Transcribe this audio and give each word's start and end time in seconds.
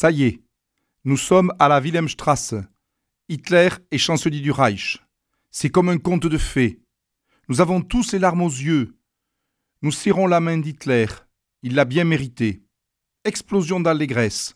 Ça 0.00 0.12
y 0.12 0.22
est, 0.22 0.44
nous 1.02 1.16
sommes 1.16 1.52
à 1.58 1.66
la 1.66 1.80
Wilhelmstrasse. 1.80 2.54
Hitler 3.28 3.70
est 3.90 3.98
chancelier 3.98 4.38
du 4.38 4.52
Reich. 4.52 5.02
C'est 5.50 5.70
comme 5.70 5.88
un 5.88 5.98
conte 5.98 6.28
de 6.28 6.38
fées. 6.38 6.78
Nous 7.48 7.60
avons 7.60 7.82
tous 7.82 8.12
les 8.12 8.20
larmes 8.20 8.42
aux 8.42 8.48
yeux. 8.48 8.96
Nous 9.82 9.90
serrons 9.90 10.28
la 10.28 10.38
main 10.38 10.58
d'Hitler. 10.58 11.06
Il 11.64 11.74
l'a 11.74 11.84
bien 11.84 12.04
mérité. 12.04 12.62
Explosion 13.24 13.80
d'allégresse. 13.80 14.54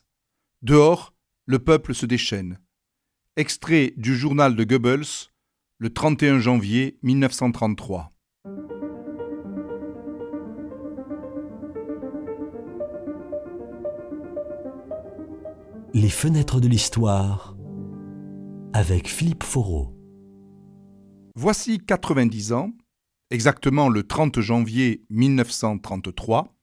Dehors, 0.62 1.12
le 1.46 1.58
peuple 1.58 1.92
se 1.92 2.06
déchaîne. 2.06 2.60
Extrait 3.34 3.94
du 3.96 4.16
journal 4.16 4.54
de 4.54 4.62
Goebbels, 4.62 5.26
le 5.78 5.92
31 5.92 6.38
janvier 6.38 7.00
1933. 7.02 8.11
Les 15.94 16.08
fenêtres 16.08 16.58
de 16.58 16.68
l'histoire 16.68 17.54
avec 18.72 19.08
Philippe 19.08 19.42
Foreau. 19.42 19.94
Voici 21.36 21.80
90 21.80 22.54
ans, 22.54 22.72
exactement 23.30 23.90
le 23.90 24.02
30 24.02 24.40
janvier 24.40 25.04
1933, 25.10 26.56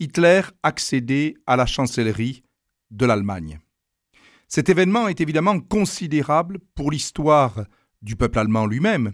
Hitler 0.00 0.40
accédait 0.62 1.34
à 1.46 1.56
la 1.56 1.66
chancellerie 1.66 2.44
de 2.90 3.04
l'Allemagne. 3.04 3.60
Cet 4.48 4.70
événement 4.70 5.08
est 5.08 5.20
évidemment 5.20 5.60
considérable 5.60 6.58
pour 6.74 6.90
l'histoire 6.90 7.66
du 8.00 8.16
peuple 8.16 8.38
allemand 8.38 8.64
lui-même, 8.64 9.12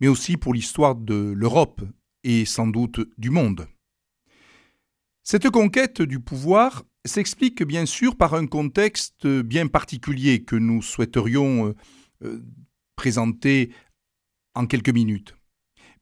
mais 0.00 0.06
aussi 0.06 0.36
pour 0.36 0.54
l'histoire 0.54 0.94
de 0.94 1.32
l'Europe 1.36 1.82
et 2.22 2.44
sans 2.44 2.68
doute 2.68 3.00
du 3.18 3.30
monde. 3.30 3.66
Cette 5.24 5.50
conquête 5.50 6.00
du 6.00 6.20
pouvoir 6.20 6.84
s'explique 7.08 7.62
bien 7.62 7.86
sûr 7.86 8.16
par 8.16 8.34
un 8.34 8.46
contexte 8.46 9.26
bien 9.26 9.66
particulier 9.66 10.42
que 10.42 10.56
nous 10.56 10.82
souhaiterions 10.82 11.68
euh, 11.68 11.74
euh, 12.24 12.42
présenter 12.96 13.70
en 14.54 14.66
quelques 14.66 14.90
minutes. 14.90 15.34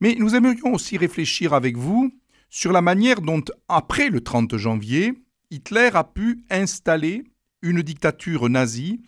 Mais 0.01 0.15
nous 0.15 0.35
aimerions 0.35 0.75
aussi 0.75 0.97
réfléchir 0.97 1.55
avec 1.55 1.77
vous 1.77 2.13
sur 2.49 2.73
la 2.73 2.83
manière 2.83 3.21
dont, 3.21 3.43
après 3.69 4.09
le 4.09 4.21
30 4.21 4.57
janvier, 4.57 5.15
Hitler 5.51 5.91
a 5.95 6.05
pu 6.05 6.45
installer 6.51 7.25
une 7.63 7.83
dictature 7.83 8.49
nazie 8.49 9.01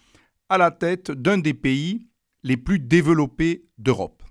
à 0.48 0.58
la 0.58 0.70
tête 0.70 1.10
d'un 1.10 1.38
des 1.38 1.54
pays 1.54 2.06
les 2.42 2.56
plus 2.56 2.78
développés 2.78 3.66
d'Europe. 3.78 4.22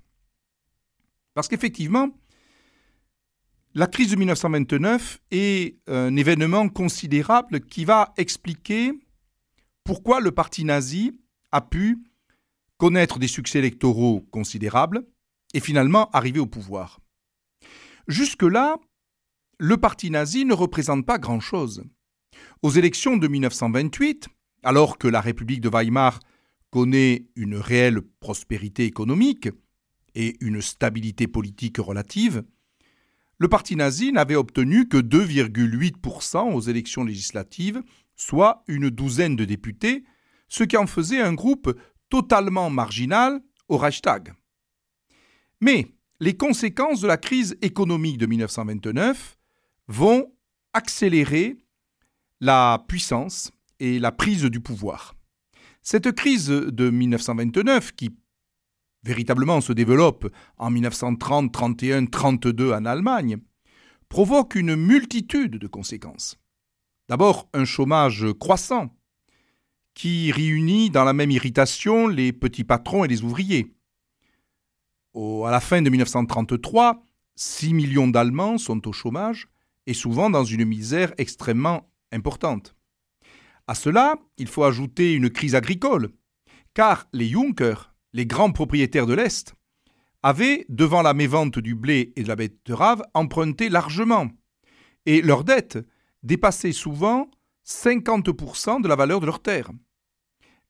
Parce 1.34 1.48
qu'effectivement, 1.48 2.10
la 3.78 3.86
crise 3.86 4.10
de 4.10 4.16
1929 4.16 5.20
est 5.30 5.78
un 5.86 6.16
événement 6.16 6.68
considérable 6.68 7.60
qui 7.60 7.86
va 7.86 8.12
expliquer 8.18 8.92
pourquoi 9.84 10.20
le 10.20 10.32
parti 10.32 10.66
nazi 10.66 11.12
a 11.52 11.62
pu 11.62 12.00
connaître 12.78 13.20
des 13.20 13.28
succès 13.28 13.60
électoraux 13.60 14.22
considérables 14.32 15.06
et 15.54 15.60
finalement 15.60 16.10
arriver 16.10 16.40
au 16.40 16.48
pouvoir. 16.48 17.00
Jusque-là, 18.08 18.78
le 19.60 19.78
parti 19.78 20.10
nazi 20.10 20.44
ne 20.44 20.56
représente 20.56 21.06
pas 21.06 21.20
grand-chose. 21.20 21.84
Aux 22.64 22.72
élections 22.72 23.16
de 23.16 23.28
1928, 23.28 24.28
alors 24.64 24.98
que 24.98 25.08
la 25.08 25.22
République 25.22 25.62
de 25.62 25.70
Weimar 25.70 26.20
connaît 26.72 27.28
une 27.36 27.58
réelle 27.58 28.02
prospérité 28.22 28.86
économique 28.86 29.50
et 30.16 30.36
une 30.42 30.64
stabilité 30.64 31.28
politique 31.28 31.78
relative, 31.78 32.44
le 33.40 33.48
parti 33.48 33.76
nazi 33.76 34.12
n'avait 34.12 34.36
obtenu 34.36 34.88
que 34.88 34.98
2,8% 34.98 36.54
aux 36.54 36.62
élections 36.62 37.04
législatives, 37.04 37.82
soit 38.16 38.64
une 38.68 38.90
douzaine 38.90 39.36
de 39.36 39.46
députés, 39.46 40.04
ce 40.48 40.64
qui 40.64 40.78
en 40.78 40.88
faisait 40.88 41.22
un 41.22 41.34
groupe 41.34 41.78
totalement 42.10 42.70
marginal 42.70 43.42
au 43.68 43.78
Reichstag. 43.78 44.34
Mais 45.62 45.88
les 46.20 46.36
conséquences 46.36 47.02
de 47.02 47.08
la 47.08 47.18
crise 47.18 47.58
économique 47.62 48.18
de 48.18 48.26
1929 48.26 49.38
vont 49.88 50.32
accélérer 50.74 51.58
la 52.40 52.84
puissance 52.88 53.52
et 53.80 54.00
la 54.00 54.12
prise 54.12 54.44
du 54.44 54.60
pouvoir. 54.60 55.16
Cette 55.82 56.12
crise 56.12 56.50
de 56.50 56.90
1929, 56.90 57.94
qui 57.94 58.18
véritablement 59.08 59.62
se 59.62 59.74
développe 59.74 60.32
en 60.58 60.70
1930, 60.70 61.52
31, 61.52 62.06
32 62.06 62.74
en 62.74 62.86
Allemagne, 62.86 63.38
provoque 64.10 64.56
une 64.56 64.76
multitude 64.76 65.58
de 65.58 65.68
conséquences. 65.68 66.38
D'abord, 67.10 67.50
un 67.54 67.66
chômage 67.66 68.26
croissant, 68.40 68.94
qui 69.94 70.32
réunit 70.32 70.92
dans 70.92 71.04
la 71.04 71.14
même 71.14 71.32
irritation 71.32 72.08
les 72.08 72.32
petits 72.32 72.64
patrons 72.64 73.04
et 73.04 73.08
les 73.08 73.24
ouvriers. 73.24 73.74
à 75.16 75.50
la 75.50 75.60
fin 75.60 75.82
de 75.82 75.90
1933, 75.90 77.02
6 77.36 77.74
millions 77.74 78.08
d'Allemands 78.08 78.60
sont 78.60 78.88
au 78.88 78.92
chômage 78.92 79.48
et 79.88 79.96
souvent 79.96 80.30
dans 80.30 80.44
une 80.44 80.66
misère 80.66 81.14
extrêmement 81.18 81.90
importante. 82.12 82.76
À 83.66 83.74
cela, 83.74 84.18
il 84.38 84.48
faut 84.48 84.66
ajouter 84.66 85.14
une 85.14 85.30
crise 85.30 85.56
agricole, 85.56 86.12
car 86.74 87.08
les 87.12 87.28
Junkers, 87.28 87.94
les 88.14 88.26
grands 88.26 88.52
propriétaires 88.52 89.06
de 89.06 89.14
l'Est, 89.14 89.54
avaient, 90.24 90.66
devant 90.70 91.02
la 91.02 91.14
mévente 91.14 91.60
du 91.60 91.76
blé 91.76 92.14
et 92.16 92.24
de 92.24 92.28
la 92.28 92.36
betterave, 92.36 93.04
emprunté 93.14 93.70
largement, 93.70 94.28
et 95.06 95.22
leurs 95.22 95.44
dettes 95.44 95.80
dépassaient 96.24 96.74
souvent 96.74 97.30
50% 97.66 98.82
de 98.82 98.88
la 98.88 98.96
valeur 98.96 99.20
de 99.20 99.26
leurs 99.26 99.42
terres. 99.42 99.72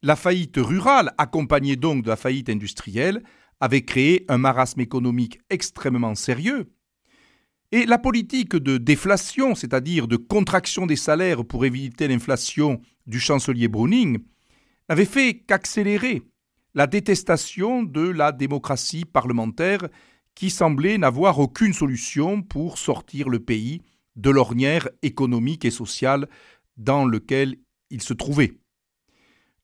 La 0.04 0.16
faillite 0.16 0.58
rurale, 0.58 1.14
accompagnée 1.18 1.76
donc 1.76 2.04
de 2.04 2.10
la 2.10 2.16
faillite 2.16 2.50
industrielle, 2.50 3.24
avait 3.60 3.84
créé 3.84 4.26
un 4.28 4.38
marasme 4.38 4.82
économique 4.82 5.40
extrêmement 5.50 6.14
sérieux, 6.14 6.72
et 7.72 7.86
la 7.86 7.98
politique 7.98 8.56
de 8.56 8.78
déflation, 8.78 9.54
c'est-à-dire 9.54 10.08
de 10.08 10.16
contraction 10.16 10.86
des 10.86 10.96
salaires 10.96 11.44
pour 11.44 11.66
éviter 11.66 12.08
l'inflation 12.08 12.80
du 13.08 13.20
chancelier 13.20 13.68
Browning, 13.68 14.20
n'avait 14.88 15.06
fait 15.06 15.40
qu'accélérer 15.40 16.22
la 16.78 16.86
détestation 16.86 17.82
de 17.82 18.08
la 18.08 18.32
démocratie 18.32 19.04
parlementaire 19.04 19.90
qui 20.36 20.52
semblait 20.52 21.00
n'avoir 21.00 21.40
aucune 21.40 21.74
solution 21.74 22.44
pour 22.44 22.78
sortir 22.78 23.30
le 23.30 23.40
pays 23.40 23.82
de 24.16 24.30
l'ornière 24.30 24.88
économique 25.02 25.66
et 25.66 25.72
sociale 25.72 26.30
dans 26.78 27.04
lequel 27.06 27.56
il 27.90 28.04
se 28.04 28.14
trouvait. 28.14 28.60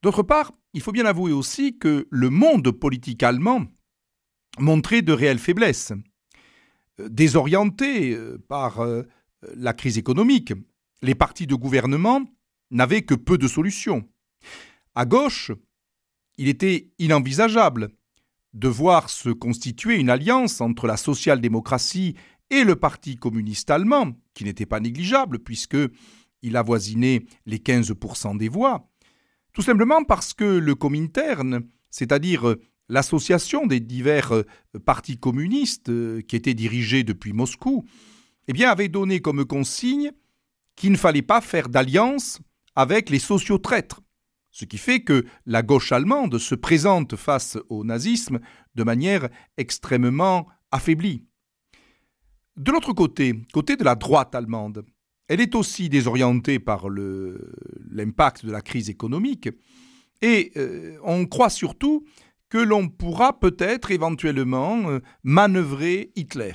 D'autre 0.01 0.23
part, 0.23 0.53
il 0.73 0.81
faut 0.81 0.91
bien 0.91 1.05
avouer 1.05 1.31
aussi 1.31 1.77
que 1.77 2.07
le 2.09 2.31
monde 2.31 2.71
politique 2.71 3.21
allemand 3.21 3.67
montrait 4.57 5.03
de 5.03 5.13
réelles 5.13 5.37
faiblesses. 5.37 5.93
Désorienté 6.97 8.15
euh, 8.15 8.43
par 8.47 8.79
euh, 8.79 9.03
la 9.55 9.73
crise 9.73 9.99
économique, 9.99 10.53
les 11.03 11.13
partis 11.13 11.45
de 11.45 11.53
gouvernement 11.53 12.23
n'avaient 12.71 13.03
que 13.03 13.13
peu 13.13 13.37
de 13.37 13.47
solutions. 13.47 14.03
À 14.95 15.05
gauche, 15.05 15.51
il 16.37 16.47
était 16.47 16.91
inenvisageable 16.99 17.89
de 18.53 18.67
voir 18.67 19.09
se 19.09 19.29
constituer 19.29 19.95
une 19.95 20.09
alliance 20.09 20.61
entre 20.61 20.87
la 20.87 20.97
social-démocratie 20.97 22.15
et 22.49 22.63
le 22.63 22.75
Parti 22.75 23.15
communiste 23.15 23.71
allemand, 23.71 24.13
qui 24.33 24.43
n'était 24.43 24.65
pas 24.65 24.79
négligeable 24.79 25.39
puisque 25.39 25.77
il 26.41 26.57
avoisinait 26.57 27.25
les 27.45 27.57
15% 27.57 28.37
des 28.37 28.49
voix, 28.49 28.89
tout 29.53 29.61
simplement 29.61 30.03
parce 30.03 30.33
que 30.33 30.43
le 30.43 30.75
Comintern, 30.75 31.61
c'est-à-dire 31.89 32.55
l'association 32.89 33.65
des 33.65 33.79
divers 33.79 34.33
euh, 34.33 34.43
partis 34.85 35.17
communistes 35.17 35.89
euh, 35.89 36.21
qui 36.21 36.35
étaient 36.35 36.53
dirigés 36.53 37.03
depuis 37.03 37.33
Moscou, 37.33 37.85
eh 38.47 38.65
avait 38.65 38.89
donné 38.89 39.19
comme 39.21 39.45
consigne 39.45 40.11
qu'il 40.75 40.91
ne 40.91 40.97
fallait 40.97 41.21
pas 41.21 41.39
faire 41.39 41.69
d'alliance 41.69 42.39
avec 42.75 43.09
les 43.09 43.19
sociotraîtres, 43.19 44.01
ce 44.53 44.65
qui 44.65 44.77
fait 44.77 45.01
que 45.01 45.25
la 45.45 45.63
gauche 45.63 45.91
allemande 45.91 46.37
se 46.37 46.55
présente 46.55 47.15
face 47.17 47.57
au 47.69 47.83
nazisme 47.83 48.39
de 48.75 48.83
manière 48.83 49.27
extrêmement 49.57 50.47
affaiblie. 50.71 51.25
De 52.55 52.71
l'autre 52.71 52.93
côté, 52.93 53.33
côté 53.51 53.75
de 53.75 53.83
la 53.83 53.95
droite 53.95 54.35
allemande, 54.35 54.85
elle 55.27 55.41
est 55.41 55.55
aussi 55.55 55.89
désorientée 55.89 56.59
par 56.59 56.87
l'impact 56.87 58.45
de 58.45 58.51
la 58.51 58.61
crise 58.61 58.91
économique 58.91 59.49
et 60.21 60.51
euh, 60.55 60.97
on 61.03 61.25
croit 61.25 61.49
surtout 61.49 62.05
que 62.49 62.59
l'on 62.59 62.89
pourra 62.89 63.39
peut-être 63.39 63.89
éventuellement 63.89 64.87
euh, 64.87 64.99
manœuvrer 65.23 66.11
Hitler. 66.15 66.53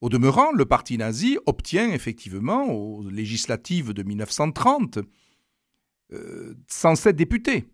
Au 0.00 0.08
demeurant, 0.08 0.52
le 0.52 0.66
parti 0.66 0.98
nazi 0.98 1.36
obtient 1.46 1.90
effectivement 1.90 2.70
aux 2.70 3.08
législatives 3.08 3.92
de 3.92 4.04
1930 4.04 5.00
107 6.68 7.14
euh, 7.14 7.16
députés. 7.16 7.64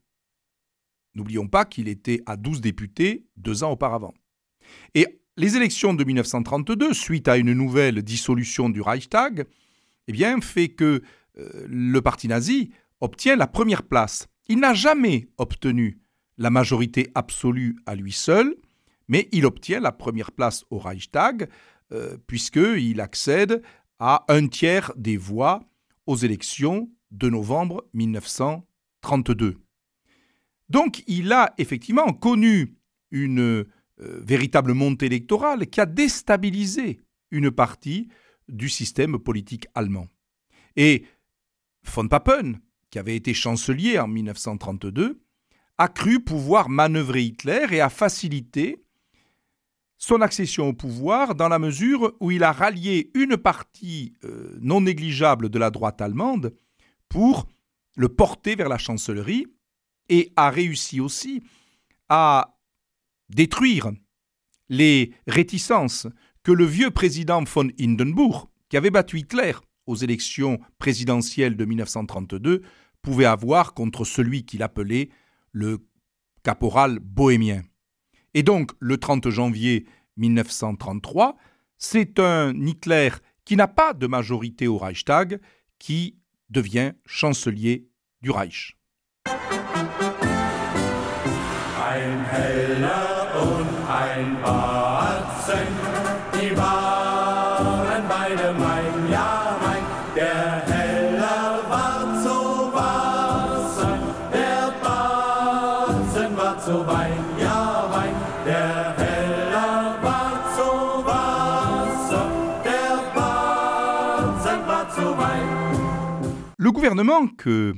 N'oublions 1.15 1.49
pas 1.49 1.65
qu'il 1.65 1.89
était 1.89 2.23
à 2.27 2.37
12 2.37 2.61
députés 2.61 3.27
deux 3.37 3.65
ans 3.65 3.73
auparavant. 3.73 4.15
Et 4.95 5.21
les 5.37 5.57
élections 5.57 5.95
de 5.95 6.05
1932, 6.05 6.93
suite 6.93 7.29
à 7.29 7.37
une 7.37 7.53
nouvelle 7.53 8.03
dissolution 8.03 8.69
du 8.69 8.81
Reichstag, 8.81 9.47
eh 10.07 10.13
bien, 10.13 10.41
fait 10.41 10.69
que 10.69 11.03
euh, 11.39 11.67
le 11.69 12.01
parti 12.01 12.29
nazi 12.29 12.71
obtient 13.01 13.37
la 13.37 13.47
première 13.47 13.83
place. 13.83 14.27
Il 14.49 14.61
n'a 14.61 14.75
jamais 14.75 15.29
obtenu 15.39 16.01
la 16.39 16.51
majorité 16.51 17.11
absolue 17.15 17.77
à 17.87 17.95
lui 17.95 18.13
seul, 18.13 18.57
mais 19.09 19.29
il 19.33 19.47
obtient 19.47 19.81
la 19.81 19.93
première 19.93 20.33
place 20.33 20.65
au 20.71 20.79
Reichstag, 20.79 21.49
euh, 21.93 22.17
puisqu'il 22.27 23.01
accède 23.01 23.63
à 23.99 24.25
un 24.29 24.47
tiers 24.47 24.93
des 24.97 25.17
voix 25.17 25.61
aux 26.07 26.17
élections 26.17 26.91
de 27.11 27.29
novembre 27.29 27.87
1932. 27.95 29.57
Donc 30.69 31.03
il 31.07 31.33
a 31.33 31.55
effectivement 31.59 32.13
connu 32.13 32.75
une 33.11 33.41
euh, 33.41 33.65
véritable 33.97 34.75
montée 34.75 35.07
électorale 35.07 35.67
qui 35.67 35.81
a 35.81 35.87
déstabilisé 35.87 37.01
une 37.31 37.51
partie 37.51 38.09
du 38.49 38.69
système 38.69 39.19
politique 39.19 39.67
allemand. 39.75 40.09
Et 40.77 41.05
von 41.85 42.09
Papen, 42.09 42.61
qui 42.91 42.99
avait 42.99 43.17
été 43.17 43.35
chancelier 43.35 43.99
en 43.99 44.09
1932, 44.09 45.21
a 45.79 45.89
cru 45.89 46.21
pouvoir 46.21 46.69
manœuvrer 46.69 47.23
Hitler 47.23 47.67
et 47.71 47.81
a 47.81 47.89
facilité 47.89 48.83
son 49.97 50.21
accession 50.21 50.69
au 50.69 50.73
pouvoir 50.73 51.35
dans 51.35 51.49
la 51.49 51.59
mesure 51.59 52.15
où 52.21 52.31
il 52.31 52.45
a 52.45 52.53
rallié 52.53 53.11
une 53.15 53.37
partie 53.37 54.13
euh, 54.25 54.57
non 54.61 54.81
négligeable 54.81 55.49
de 55.49 55.59
la 55.59 55.71
droite 55.71 56.01
allemande 56.01 56.55
pour 57.09 57.47
le 57.97 58.09
porter 58.09 58.55
vers 58.55 58.69
la 58.69 58.79
chancellerie 58.79 59.47
et 60.09 60.33
a 60.37 60.51
réussi 60.51 61.01
aussi 61.01 61.43
à 62.09 62.59
détruire 63.29 63.91
les 64.69 65.15
réticences 65.27 66.07
que 66.43 66.53
le 66.53 66.65
vieux 66.65 66.91
président 66.91 67.43
von 67.45 67.69
Hindenburg, 67.79 68.49
qui 68.69 68.77
avait 68.77 68.91
battu 68.91 69.19
Hitler 69.19 69.53
aux 69.87 69.97
élections 69.97 70.61
présidentielles 70.79 71.57
de 71.57 71.65
1932, 71.65 72.63
pouvait 73.03 73.25
avoir 73.25 73.75
contre 73.75 74.05
celui 74.05 74.45
qu'il 74.45 74.63
appelait 74.63 75.11
le 75.53 75.79
caporal 76.43 76.99
bohémien. 77.01 77.63
Et 78.35 78.43
donc, 78.43 78.73
le 78.81 78.99
30 78.99 79.31
janvier 79.31 79.87
1933, 80.17 81.37
c'est 81.79 82.19
un 82.19 82.55
Hitler 82.55 83.11
qui 83.45 83.57
n'a 83.57 83.69
pas 83.69 83.95
de 83.95 84.07
majorité 84.07 84.67
au 84.67 84.79
Reichstag 84.79 85.41
qui 85.79 86.19
devient 86.51 86.93
chancelier 87.07 87.89
du 88.23 88.31
Reich. 88.31 88.77
Gouvernement 116.79 117.27
que 117.27 117.75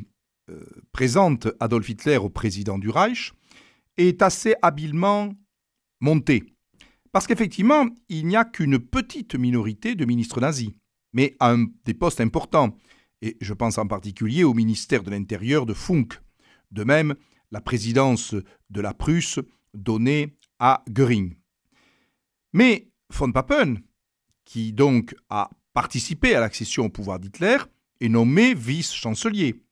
euh, 0.50 0.64
présente 0.92 1.48
Adolf 1.58 1.88
Hitler 1.88 2.18
au 2.18 2.28
président 2.28 2.78
du 2.78 2.90
Reich 2.90 3.32
est 3.96 4.20
assez 4.20 4.54
habilement 4.60 5.32
monté. 6.02 6.44
Parce 7.10 7.26
qu'effectivement, 7.26 7.86
il 8.10 8.26
n'y 8.26 8.36
a 8.36 8.44
qu'une 8.44 8.78
petite 8.78 9.34
minorité 9.36 9.94
de 9.94 10.04
ministres 10.04 10.42
nazis, 10.42 10.72
mais 11.14 11.34
à 11.40 11.56
des 11.86 11.94
postes 11.94 12.20
importants. 12.20 12.76
Et 13.22 13.38
je 13.40 13.54
pense 13.54 13.78
en 13.78 13.86
particulier 13.86 14.44
au 14.44 14.52
ministère 14.52 15.02
de 15.02 15.10
l'Intérieur 15.10 15.64
de 15.64 15.72
Funk. 15.72 16.08
De 16.70 16.84
même, 16.84 17.14
la 17.52 17.62
présidence 17.62 18.34
de 18.68 18.80
la 18.82 18.92
Prusse 18.92 19.40
donnée 19.72 20.36
à 20.58 20.84
Göring. 20.90 21.36
Mais 22.52 22.90
von 23.08 23.32
Papen, 23.32 23.80
qui 24.44 24.74
donc 24.74 25.14
a 25.30 25.48
participé 25.72 26.34
à 26.34 26.40
l'accession 26.40 26.84
au 26.84 26.90
pouvoir 26.90 27.18
d'Hitler, 27.18 27.56
est 28.00 28.08
nommé 28.08 28.54
vice-chancelier. 28.54 29.62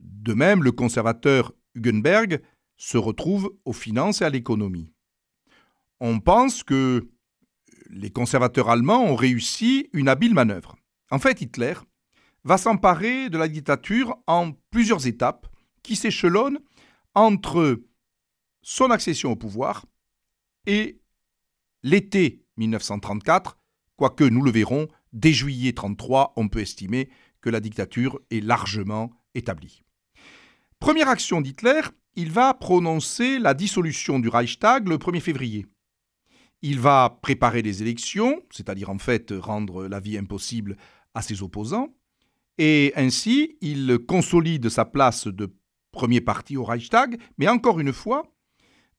De 0.00 0.34
même, 0.34 0.62
le 0.62 0.72
conservateur 0.72 1.52
Hugenberg 1.74 2.40
se 2.76 2.96
retrouve 2.96 3.54
aux 3.64 3.72
finances 3.72 4.22
et 4.22 4.24
à 4.24 4.30
l'économie. 4.30 4.92
On 6.00 6.20
pense 6.20 6.62
que 6.62 7.10
les 7.90 8.10
conservateurs 8.10 8.70
allemands 8.70 9.04
ont 9.04 9.16
réussi 9.16 9.88
une 9.92 10.08
habile 10.08 10.34
manœuvre. 10.34 10.76
En 11.10 11.18
fait, 11.18 11.42
Hitler 11.42 11.74
va 12.44 12.56
s'emparer 12.56 13.28
de 13.28 13.36
la 13.36 13.48
dictature 13.48 14.16
en 14.26 14.52
plusieurs 14.70 15.06
étapes 15.06 15.46
qui 15.82 15.96
s'échelonnent 15.96 16.60
entre 17.14 17.82
son 18.62 18.90
accession 18.90 19.32
au 19.32 19.36
pouvoir 19.36 19.84
et 20.66 21.00
l'été 21.82 22.44
1934, 22.56 23.58
quoique 23.96 24.24
nous 24.24 24.42
le 24.42 24.50
verrons, 24.50 24.88
dès 25.12 25.32
juillet 25.32 25.70
1933, 25.70 26.34
on 26.36 26.48
peut 26.48 26.60
estimer 26.60 27.10
que 27.40 27.50
la 27.50 27.60
dictature 27.60 28.20
est 28.30 28.40
largement 28.40 29.10
établie. 29.34 29.82
Première 30.78 31.08
action 31.08 31.40
d'Hitler, 31.40 31.80
il 32.16 32.30
va 32.30 32.54
prononcer 32.54 33.38
la 33.38 33.54
dissolution 33.54 34.18
du 34.18 34.28
Reichstag 34.28 34.88
le 34.88 34.96
1er 34.96 35.20
février. 35.20 35.66
Il 36.62 36.80
va 36.80 37.18
préparer 37.22 37.62
les 37.62 37.82
élections, 37.82 38.42
c'est-à-dire 38.50 38.90
en 38.90 38.98
fait 38.98 39.32
rendre 39.36 39.86
la 39.86 40.00
vie 40.00 40.18
impossible 40.18 40.76
à 41.14 41.22
ses 41.22 41.42
opposants, 41.42 41.94
et 42.58 42.92
ainsi 42.96 43.56
il 43.60 43.98
consolide 44.06 44.68
sa 44.68 44.84
place 44.84 45.26
de 45.26 45.54
premier 45.92 46.20
parti 46.20 46.56
au 46.56 46.64
Reichstag, 46.64 47.18
mais 47.38 47.48
encore 47.48 47.80
une 47.80 47.92
fois, 47.92 48.22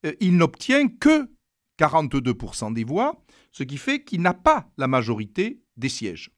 euh, 0.05 0.13
il 0.19 0.37
n'obtient 0.37 0.87
que 0.87 1.31
42% 1.79 2.73
des 2.73 2.83
voix, 2.83 3.23
ce 3.51 3.63
qui 3.63 3.77
fait 3.77 4.03
qu'il 4.03 4.21
n'a 4.21 4.33
pas 4.33 4.71
la 4.77 4.87
majorité 4.87 5.61
des 5.77 5.89
sièges 5.89 6.31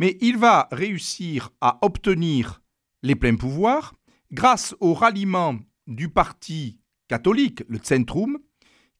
mais 0.00 0.16
il 0.22 0.38
va 0.38 0.66
réussir 0.72 1.50
à 1.60 1.78
obtenir 1.82 2.62
les 3.02 3.14
pleins 3.14 3.36
pouvoirs 3.36 3.94
grâce 4.32 4.74
au 4.80 4.94
ralliement 4.94 5.58
du 5.86 6.08
parti 6.08 6.78
catholique, 7.06 7.62
le 7.68 7.78
Zentrum, 7.84 8.38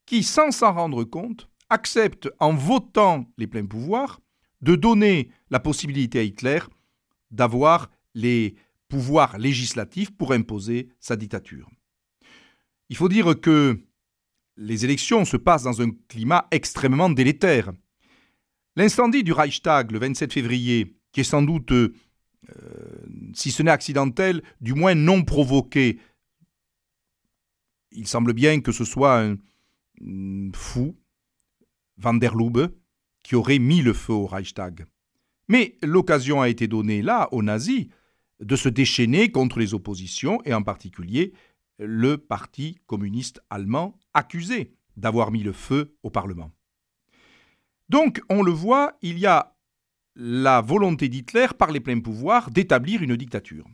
qui, 0.05 0.23
sans 0.23 0.50
s'en 0.50 0.75
rendre 0.75 1.05
compte, 1.05 1.49
accepte, 1.70 2.29
en 2.38 2.52
votant 2.52 3.25
les 3.38 3.47
pleins 3.47 3.64
pouvoirs, 3.64 4.20
de 4.61 4.75
donner 4.75 5.31
la 5.49 5.58
possibilité 5.58 6.19
à 6.19 6.23
Hitler 6.23 6.58
d'avoir 7.31 7.91
les 8.14 8.55
pouvoirs 8.88 9.38
législatifs 9.38 10.11
pour 10.11 10.32
imposer 10.32 10.91
sa 10.99 11.17
dictature. 11.17 11.70
Il 12.91 12.96
faut 12.96 13.08
dire 13.08 13.41
que 13.41 13.81
les 14.58 14.84
élections 14.84 15.25
se 15.25 15.39
passent 15.39 15.63
dans 15.63 15.81
un 15.81 15.93
climat 16.08 16.46
extrêmement 16.51 17.08
délétère. 17.08 17.72
L'incendie 18.77 19.24
du 19.24 19.32
Reichstag 19.32 19.91
le 19.91 19.98
27 19.98 20.32
février, 20.32 20.94
qui 21.12 21.20
est 21.20 21.24
sans 21.24 21.43
doute, 21.43 21.72
euh, 21.72 21.93
si 23.34 23.50
ce 23.50 23.62
n'est 23.62 23.70
accidentel, 23.70 24.43
du 24.60 24.74
moins 24.74 24.94
non 24.94 25.24
provoqué, 25.24 25.98
il 27.93 28.06
semble 28.06 28.32
bien 28.32 28.60
que 28.60 28.72
ce 28.72 28.84
soit 28.84 29.20
un, 29.20 29.36
fou, 30.55 30.96
Van 31.96 32.15
der 32.15 32.34
Lubbe, 32.34 32.72
qui 33.22 33.34
aurait 33.34 33.58
mis 33.58 33.82
le 33.82 33.93
feu 33.93 34.12
au 34.12 34.27
Reichstag. 34.27 34.86
Mais 35.48 35.77
l'occasion 35.82 36.41
a 36.41 36.48
été 36.48 36.69
donnée 36.69 37.03
là, 37.03 37.29
aux 37.32 37.43
nazis, 37.43 37.89
de 38.41 38.56
se 38.56 38.69
déchaîner 38.69 39.31
contre 39.31 39.58
les 39.58 39.74
oppositions, 39.74 40.41
et 40.44 40.55
en 40.55 40.62
particulier 40.62 41.34
le 41.79 42.19
Parti 42.19 42.79
communiste 42.86 43.43
allemand, 43.50 43.98
accusé 44.15 44.72
d'avoir 44.96 45.31
mis 45.31 45.43
le 45.43 45.53
feu 45.53 45.96
au 46.03 46.10
Parlement. 46.10 46.50
Donc, 47.91 48.23
on 48.29 48.44
le 48.44 48.53
voit, 48.53 48.97
il 49.03 49.19
y 49.19 49.27
a 49.27 49.56
la 50.15 50.61
volonté 50.61 51.09
d'Hitler, 51.09 51.49
par 51.59 51.73
les 51.73 51.81
pleins 51.81 51.99
pouvoirs, 51.99 52.49
d'établir 52.53 53.03
une 53.03 53.17
dictature. 53.17 53.67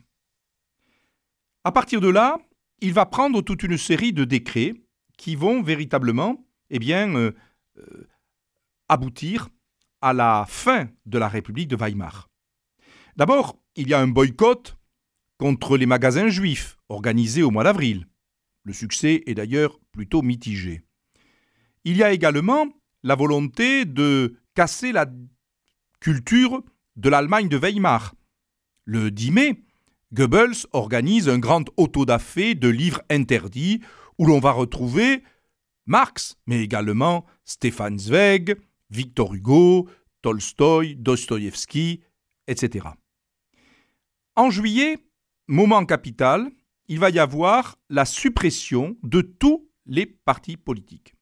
À 1.63 1.71
partir 1.71 2.01
de 2.01 2.07
là, 2.07 2.39
il 2.81 2.93
va 2.93 3.05
prendre 3.05 3.43
toute 3.43 3.61
une 3.61 3.77
série 3.77 4.13
de 4.13 4.23
décrets 4.23 4.73
qui 5.19 5.35
vont 5.35 5.61
véritablement 5.61 6.43
eh 6.71 6.79
bien, 6.79 7.15
euh, 7.15 7.31
euh, 7.77 8.07
aboutir 8.89 9.49
à 10.01 10.13
la 10.13 10.45
fin 10.47 10.89
de 11.05 11.19
la 11.19 11.27
République 11.27 11.67
de 11.67 11.75
Weimar. 11.75 12.27
D'abord, 13.17 13.59
il 13.75 13.87
y 13.87 13.93
a 13.93 13.99
un 13.99 14.07
boycott 14.07 14.77
contre 15.37 15.77
les 15.77 15.85
magasins 15.85 16.29
juifs 16.29 16.79
organisé 16.89 17.43
au 17.43 17.51
mois 17.51 17.63
d'avril. 17.63 18.07
Le 18.63 18.73
succès 18.73 19.21
est 19.27 19.35
d'ailleurs 19.35 19.79
plutôt 19.91 20.23
mitigé. 20.23 20.81
Il 21.83 21.97
y 21.97 22.03
a 22.03 22.11
également 22.11 22.67
la 23.07 23.15
volonté 23.15 23.85
de 23.85 24.35
casser 24.53 24.91
la 24.91 25.05
culture 26.01 26.61
de 26.97 27.09
l'Allemagne 27.09 27.47
de 27.47 27.55
Weimar. 27.55 28.13
Le 28.83 29.11
10 29.11 29.31
mai, 29.31 29.63
Goebbels 30.11 30.67
organise 30.73 31.29
un 31.29 31.39
grand 31.39 31.63
autodafé 31.77 32.53
de 32.53 32.67
livres 32.67 33.01
interdits 33.09 33.79
où 34.17 34.25
l'on 34.25 34.39
va 34.39 34.51
retrouver 34.51 35.23
Marx, 35.85 36.35
mais 36.47 36.61
également 36.61 37.25
Stefan 37.45 37.97
Zweig, 37.97 38.57
Victor 38.89 39.33
Hugo, 39.33 39.89
Tolstoï, 40.21 40.97
Dostoïevski, 40.97 42.01
etc. 42.47 42.87
En 44.35 44.49
juillet, 44.49 44.97
moment 45.47 45.85
capital, 45.85 46.51
il 46.89 46.99
va 46.99 47.09
y 47.09 47.19
avoir 47.19 47.77
la 47.89 48.03
suppression 48.03 48.97
de 49.01 49.21
tous 49.21 49.69
les 49.85 50.05
partis 50.05 50.57
politiques. 50.57 51.16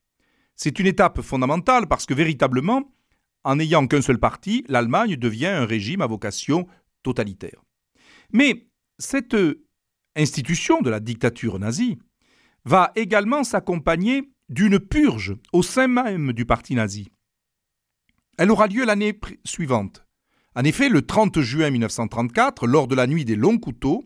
C'est 0.55 0.79
une 0.79 0.87
étape 0.87 1.21
fondamentale 1.21 1.87
parce 1.87 2.05
que 2.05 2.13
véritablement, 2.13 2.91
en 3.43 3.57
n'ayant 3.57 3.87
qu'un 3.87 4.01
seul 4.01 4.19
parti, 4.19 4.63
l'Allemagne 4.67 5.15
devient 5.15 5.47
un 5.47 5.65
régime 5.65 6.01
à 6.01 6.07
vocation 6.07 6.67
totalitaire. 7.03 7.63
Mais 8.31 8.67
cette 8.97 9.35
institution 10.15 10.81
de 10.81 10.89
la 10.89 10.99
dictature 10.99 11.59
nazie 11.59 11.99
va 12.63 12.91
également 12.95 13.43
s'accompagner 13.43 14.31
d'une 14.49 14.79
purge 14.79 15.35
au 15.53 15.61
sein 15.61 15.87
même 15.87 16.33
du 16.33 16.45
parti 16.45 16.75
nazi. 16.75 17.09
Elle 18.37 18.51
aura 18.51 18.67
lieu 18.67 18.85
l'année 18.85 19.17
suivante. 19.43 20.05
En 20.55 20.63
effet, 20.63 20.89
le 20.89 21.01
30 21.01 21.41
juin 21.41 21.69
1934, 21.69 22.65
lors 22.65 22.87
de 22.87 22.95
la 22.95 23.07
nuit 23.07 23.25
des 23.25 23.35
longs 23.35 23.57
couteaux, 23.57 24.03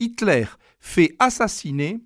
Hitler 0.00 0.46
fait 0.80 1.14
assassiner 1.18 2.00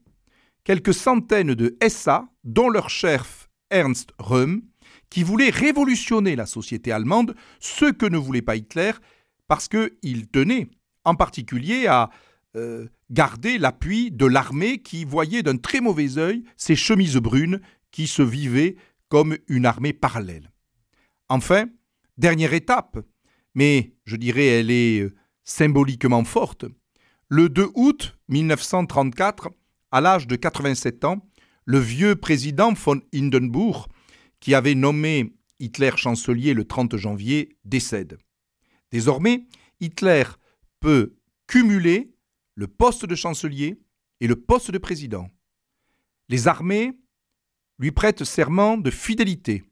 quelques 0.64 0.94
centaines 0.94 1.54
de 1.54 1.76
SA, 1.88 2.28
dont 2.44 2.68
leur 2.68 2.90
chef 2.90 3.45
Ernst 3.70 4.10
Röhm, 4.18 4.62
qui 5.10 5.22
voulait 5.22 5.50
révolutionner 5.50 6.36
la 6.36 6.46
société 6.46 6.92
allemande, 6.92 7.34
ce 7.60 7.90
que 7.90 8.06
ne 8.06 8.18
voulait 8.18 8.42
pas 8.42 8.56
Hitler, 8.56 8.92
parce 9.48 9.68
qu'il 9.68 10.28
tenait 10.28 10.68
en 11.04 11.14
particulier 11.14 11.86
à 11.86 12.10
euh, 12.56 12.88
garder 13.10 13.58
l'appui 13.58 14.10
de 14.10 14.26
l'armée 14.26 14.78
qui 14.78 15.04
voyait 15.04 15.42
d'un 15.42 15.56
très 15.56 15.80
mauvais 15.80 16.18
œil 16.18 16.44
ces 16.56 16.74
chemises 16.74 17.16
brunes 17.16 17.60
qui 17.90 18.06
se 18.06 18.22
vivaient 18.22 18.76
comme 19.08 19.36
une 19.48 19.66
armée 19.66 19.92
parallèle. 19.92 20.50
Enfin, 21.28 21.66
dernière 22.18 22.54
étape, 22.54 22.98
mais 23.54 23.94
je 24.04 24.16
dirais 24.16 24.46
elle 24.46 24.70
est 24.70 25.00
euh, 25.00 25.14
symboliquement 25.44 26.24
forte, 26.24 26.64
le 27.28 27.48
2 27.48 27.68
août 27.74 28.16
1934, 28.28 29.50
à 29.90 30.00
l'âge 30.00 30.26
de 30.26 30.36
87 30.36 31.04
ans, 31.04 31.26
le 31.66 31.78
vieux 31.78 32.16
président 32.16 32.72
von 32.72 33.00
Hindenburg, 33.12 33.88
qui 34.40 34.54
avait 34.54 34.74
nommé 34.74 35.34
Hitler 35.58 35.90
chancelier 35.96 36.54
le 36.54 36.64
30 36.64 36.96
janvier, 36.96 37.58
décède. 37.64 38.18
Désormais, 38.92 39.46
Hitler 39.80 40.24
peut 40.80 41.16
cumuler 41.46 42.14
le 42.54 42.68
poste 42.68 43.04
de 43.04 43.14
chancelier 43.14 43.78
et 44.20 44.26
le 44.26 44.36
poste 44.36 44.70
de 44.70 44.78
président. 44.78 45.28
Les 46.28 46.48
armées 46.48 46.92
lui 47.78 47.92
prêtent 47.92 48.24
serment 48.24 48.78
de 48.78 48.90
fidélité. 48.90 49.64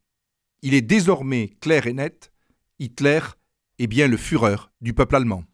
Il 0.63 0.75
est 0.75 0.83
désormais 0.83 1.57
clair 1.61 1.87
et 1.87 1.93
net, 1.93 2.33
Hitler 2.79 3.21
est 3.79 3.87
bien 3.87 4.09
le 4.09 4.17
Führer 4.17 4.57
du 4.81 4.95
peuple 4.95 5.17
allemand. 5.17 5.45